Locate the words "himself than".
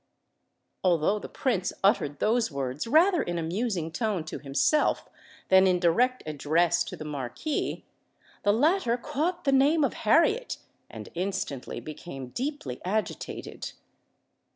4.39-5.67